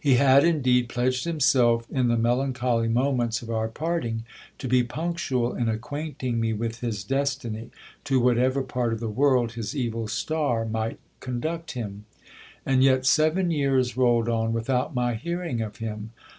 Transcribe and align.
He 0.00 0.14
had 0.14 0.44
indeed 0.44 0.88
pledged 0.88 1.24
himself, 1.26 1.84
in 1.90 2.08
the 2.08 2.16
melancholy 2.16 2.88
moments 2.88 3.42
of 3.42 3.50
our 3.50 3.68
parting, 3.68 4.24
to 4.56 4.66
be 4.66 4.82
punctual 4.82 5.54
in 5.54 5.68
acquainting 5.68 6.40
me 6.40 6.54
with 6.54 6.80
his 6.80 7.04
destiny, 7.04 7.70
to 8.04 8.18
whatever 8.18 8.62
part 8.62 8.94
of 8.94 9.00
the 9.00 9.10
world 9.10 9.52
his 9.52 9.76
evil 9.76 10.08
star 10.08 10.64
might 10.64 10.98
conduct 11.20 11.72
him. 11.72 12.06
And 12.64 12.82
yet 12.82 13.04
seven 13.04 13.50
years 13.50 13.94
rolled 13.94 14.26
on 14.30 14.54
without 14.54 14.94
my 14.94 15.16
hearing 15.16 15.60
of 15.60 15.76
him. 15.76 16.12